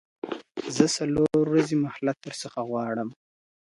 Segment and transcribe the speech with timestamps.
[0.75, 3.09] زه څلور ورځي مهلت درڅخه غواړم.